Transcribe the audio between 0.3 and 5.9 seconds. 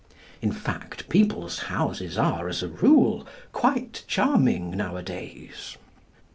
In fact, people's houses are, as a rule, quite charming nowadays.